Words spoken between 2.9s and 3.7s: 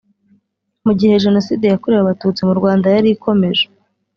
yari ikomeje